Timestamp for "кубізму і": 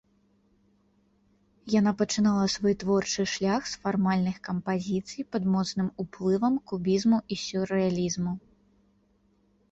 6.71-7.37